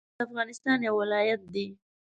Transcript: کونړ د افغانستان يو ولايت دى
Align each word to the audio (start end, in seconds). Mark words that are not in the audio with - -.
کونړ 0.07 0.11
د 0.17 0.21
افغانستان 0.27 0.77
يو 0.87 0.93
ولايت 1.01 1.41
دى 1.53 1.67